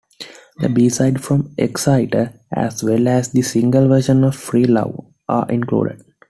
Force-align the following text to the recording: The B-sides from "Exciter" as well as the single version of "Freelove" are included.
The 0.57 0.67
B-sides 0.67 1.23
from 1.23 1.53
"Exciter" 1.59 2.33
as 2.51 2.83
well 2.83 3.07
as 3.07 3.29
the 3.33 3.43
single 3.43 3.87
version 3.87 4.23
of 4.23 4.35
"Freelove" 4.35 5.05
are 5.29 5.45
included. 5.47 6.03